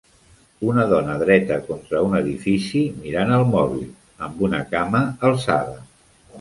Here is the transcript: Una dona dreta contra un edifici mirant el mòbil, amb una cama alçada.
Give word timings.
Una 0.69 0.85
dona 0.93 1.17
dreta 1.23 1.57
contra 1.67 2.01
un 2.07 2.17
edifici 2.21 2.83
mirant 3.05 3.37
el 3.37 3.47
mòbil, 3.53 3.87
amb 4.29 4.45
una 4.51 4.65
cama 4.75 5.07
alçada. 5.33 5.81